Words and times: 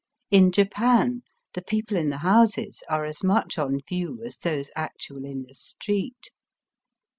In 0.31 0.51
Japan 0.51 1.21
the 1.53 1.61
people 1.61 1.95
in 1.95 2.09
the 2.09 2.17
houses 2.25 2.81
are 2.89 3.05
as 3.05 3.21
much 3.21 3.59
on 3.59 3.81
view 3.87 4.23
as 4.25 4.39
those 4.39 4.71
actually 4.75 5.29
in 5.29 5.43
the 5.43 5.53
street. 5.53 6.31